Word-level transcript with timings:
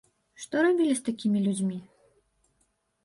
Што 0.45 0.55
рабілі 0.67 0.95
з 0.99 1.05
такімі 1.09 1.43
людзьмі? 1.45 1.77